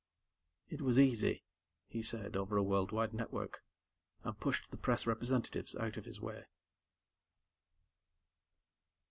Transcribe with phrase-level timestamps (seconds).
[0.67, 1.43] "It was easy,"
[1.87, 3.63] he said over a world wide network,
[4.23, 6.45] and pushed the press representatives out of his way.